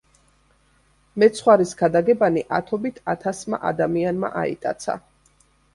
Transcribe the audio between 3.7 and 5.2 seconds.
ადამიანმა აიტაცა.